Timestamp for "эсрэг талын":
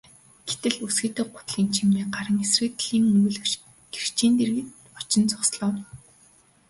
2.45-3.05